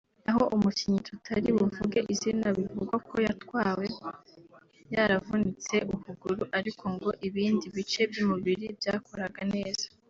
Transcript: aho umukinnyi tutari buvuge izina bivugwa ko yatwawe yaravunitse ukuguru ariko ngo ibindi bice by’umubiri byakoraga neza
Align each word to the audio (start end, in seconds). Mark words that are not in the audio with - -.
aho 0.29 0.43
umukinnyi 0.55 0.99
tutari 1.09 1.49
buvuge 1.57 1.99
izina 2.13 2.47
bivugwa 2.57 2.95
ko 3.07 3.15
yatwawe 3.25 3.85
yaravunitse 4.93 5.75
ukuguru 5.95 6.43
ariko 6.59 6.83
ngo 6.93 7.09
ibindi 7.27 7.65
bice 7.75 8.01
by’umubiri 8.11 8.65
byakoraga 8.79 9.41
neza 9.55 9.85